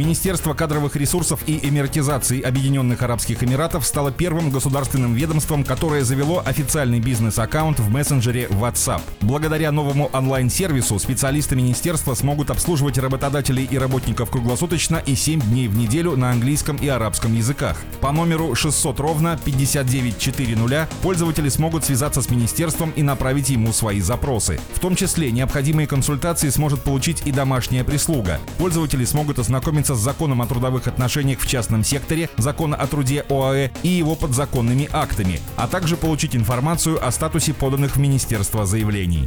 Министерство 0.00 0.54
кадровых 0.54 0.96
ресурсов 0.96 1.42
и 1.46 1.60
эмиратизации 1.62 2.40
Объединенных 2.40 3.02
Арабских 3.02 3.44
Эмиратов 3.44 3.84
стало 3.84 4.10
первым 4.10 4.48
государственным 4.48 5.12
ведомством, 5.12 5.62
которое 5.62 6.04
завело 6.04 6.42
официальный 6.42 7.00
бизнес-аккаунт 7.00 7.78
в 7.80 7.90
мессенджере 7.90 8.46
WhatsApp. 8.46 9.02
Благодаря 9.20 9.70
новому 9.72 10.08
онлайн-сервису 10.14 10.98
специалисты 10.98 11.54
министерства 11.54 12.14
смогут 12.14 12.48
обслуживать 12.48 12.96
работодателей 12.96 13.68
и 13.70 13.76
работников 13.76 14.30
круглосуточно 14.30 15.02
и 15.04 15.14
7 15.14 15.38
дней 15.42 15.68
в 15.68 15.76
неделю 15.76 16.16
на 16.16 16.30
английском 16.30 16.78
и 16.78 16.88
арабском 16.88 17.36
языках. 17.36 17.76
По 18.00 18.10
номеру 18.10 18.54
600 18.54 18.98
ровно 19.00 19.38
5940 19.44 20.88
пользователи 21.02 21.50
смогут 21.50 21.84
связаться 21.84 22.22
с 22.22 22.30
министерством 22.30 22.90
и 22.96 23.02
направить 23.02 23.50
ему 23.50 23.74
свои 23.74 24.00
запросы. 24.00 24.60
В 24.72 24.80
том 24.80 24.96
числе 24.96 25.30
необходимые 25.30 25.86
консультации 25.86 26.48
сможет 26.48 26.80
получить 26.80 27.26
и 27.26 27.32
домашняя 27.32 27.84
прислуга. 27.84 28.40
Пользователи 28.56 29.04
смогут 29.04 29.38
ознакомиться 29.38 29.89
ознакомиться 29.90 29.94
с 29.94 29.98
законом 29.98 30.42
о 30.42 30.46
трудовых 30.46 30.86
отношениях 30.86 31.40
в 31.40 31.46
частном 31.46 31.84
секторе, 31.84 32.28
закона 32.36 32.76
о 32.76 32.86
труде 32.86 33.24
ОАЭ 33.28 33.70
и 33.82 33.88
его 33.88 34.14
подзаконными 34.14 34.88
актами, 34.92 35.40
а 35.56 35.66
также 35.66 35.96
получить 35.96 36.36
информацию 36.36 37.04
о 37.04 37.10
статусе 37.10 37.52
поданных 37.52 37.96
в 37.96 38.00
Министерство 38.00 38.66
заявлений. 38.66 39.26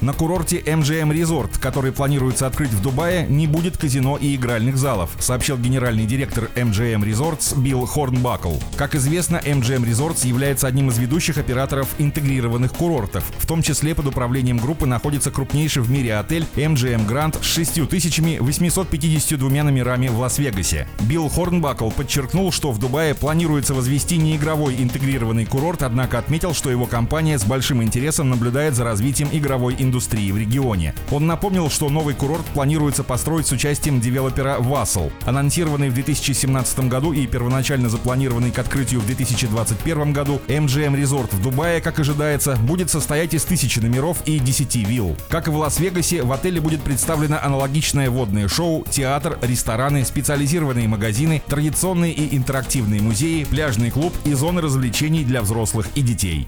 На 0.00 0.12
курорте 0.12 0.58
MGM 0.58 1.12
Resort, 1.12 1.60
который 1.60 1.92
планируется 1.92 2.46
открыть 2.46 2.70
в 2.70 2.82
Дубае, 2.82 3.26
не 3.28 3.46
будет 3.46 3.76
казино 3.76 4.18
и 4.20 4.34
игральных 4.34 4.76
залов, 4.76 5.10
сообщил 5.20 5.56
генеральный 5.56 6.06
директор 6.06 6.50
MGM 6.56 7.04
Resorts 7.04 7.58
Билл 7.58 7.86
Хорнбакл. 7.86 8.54
Как 8.76 8.96
известно, 8.96 9.36
MGM 9.36 9.84
Resorts 9.84 10.26
является 10.26 10.66
одним 10.66 10.88
из 10.88 10.98
ведущих 10.98 11.38
операторов 11.38 11.88
интегрированных 11.98 12.72
курортов. 12.72 13.24
В 13.38 13.46
том 13.46 13.62
числе 13.62 13.94
под 13.94 14.06
управлением 14.06 14.58
группы 14.58 14.86
находится 14.86 15.30
крупнейший 15.30 15.82
в 15.82 15.90
мире 15.90 16.16
отель 16.16 16.46
MGM 16.56 17.06
Grand 17.06 17.40
с 17.40 17.46
6852 17.46 19.51
двумя 19.52 19.64
номерами 19.64 20.08
в 20.08 20.18
Лас-Вегасе. 20.18 20.88
Билл 21.00 21.28
Хорнбакл 21.28 21.90
подчеркнул, 21.90 22.50
что 22.52 22.72
в 22.72 22.78
Дубае 22.78 23.14
планируется 23.14 23.74
возвести 23.74 24.16
неигровой 24.16 24.76
интегрированный 24.82 25.44
курорт, 25.44 25.82
однако 25.82 26.16
отметил, 26.18 26.54
что 26.54 26.70
его 26.70 26.86
компания 26.86 27.38
с 27.38 27.44
большим 27.44 27.82
интересом 27.82 28.30
наблюдает 28.30 28.74
за 28.74 28.84
развитием 28.84 29.28
игровой 29.30 29.76
индустрии 29.78 30.32
в 30.32 30.38
регионе. 30.38 30.94
Он 31.10 31.26
напомнил, 31.26 31.68
что 31.68 31.90
новый 31.90 32.14
курорт 32.14 32.46
планируется 32.54 33.04
построить 33.04 33.46
с 33.46 33.52
участием 33.52 34.00
девелопера 34.00 34.56
Vassal. 34.58 35.12
Анонсированный 35.26 35.90
в 35.90 35.94
2017 35.94 36.88
году 36.88 37.12
и 37.12 37.26
первоначально 37.26 37.90
запланированный 37.90 38.52
к 38.52 38.58
открытию 38.58 39.00
в 39.00 39.06
2021 39.06 40.14
году, 40.14 40.40
MGM 40.48 40.98
Resort 40.98 41.28
в 41.30 41.42
Дубае, 41.42 41.82
как 41.82 42.00
ожидается, 42.00 42.56
будет 42.56 42.88
состоять 42.88 43.34
из 43.34 43.44
тысячи 43.44 43.80
номеров 43.80 44.16
и 44.24 44.38
10 44.38 44.76
вилл. 44.76 45.14
Как 45.28 45.46
и 45.48 45.50
в 45.50 45.56
Лас-Вегасе, 45.58 46.22
в 46.22 46.32
отеле 46.32 46.62
будет 46.62 46.80
представлено 46.80 47.38
аналогичное 47.42 48.08
водное 48.08 48.48
шоу, 48.48 48.86
театр, 48.88 49.31
театр, 49.32 49.48
рестораны, 49.48 50.04
специализированные 50.04 50.88
магазины, 50.88 51.40
традиционные 51.46 52.12
и 52.12 52.36
интерактивные 52.36 53.00
музеи, 53.00 53.44
пляжный 53.44 53.90
клуб 53.90 54.12
и 54.24 54.34
зоны 54.34 54.60
развлечений 54.60 55.24
для 55.24 55.40
взрослых 55.42 55.86
и 55.94 56.02
детей. 56.02 56.46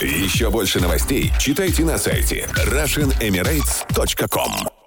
Еще 0.00 0.50
больше 0.50 0.80
новостей 0.80 1.30
читайте 1.38 1.84
на 1.84 1.98
сайте 1.98 2.48
RussianEmirates.com 2.66 4.83